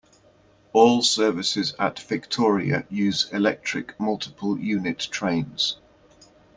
All 0.73 1.03
services 1.03 1.75
at 1.77 1.99
Victoria 1.99 2.87
use 2.89 3.29
electric 3.31 3.99
multiple 3.99 4.57
unit 4.59 4.97
trains. 5.11 5.77